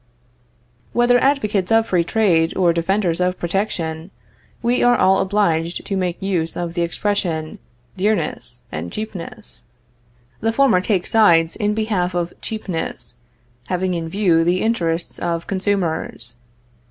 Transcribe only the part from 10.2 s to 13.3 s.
The former take sides in behalf of cheapness,